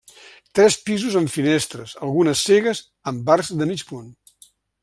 Tres 0.59 0.77
pisos 0.87 1.17
amb 1.19 1.29
finestres, 1.33 1.93
algunes 2.09 2.43
cegues 2.49 2.83
amb 3.13 3.33
arcs 3.37 3.55
de 3.63 3.73
mig 3.75 3.89
punt. 3.93 4.13